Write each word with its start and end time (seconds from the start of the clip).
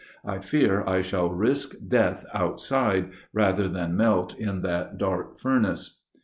I 0.25 0.39
fear 0.39 0.83
I 0.87 1.03
shall 1.03 1.29
risk 1.29 1.75
death 1.87 2.25
outside 2.33 3.11
rather 3.33 3.67
than 3.67 3.95
melt 3.95 4.35
in 4.35 4.61
that 4.61 4.97
dark 4.97 5.39
furnace. 5.39 6.01